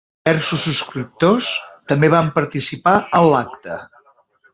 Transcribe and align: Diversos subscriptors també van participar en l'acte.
Diversos 0.27 0.61
subscriptors 0.67 1.49
també 1.91 2.09
van 2.13 2.31
participar 2.39 2.95
en 3.21 3.29
l'acte. 3.35 3.77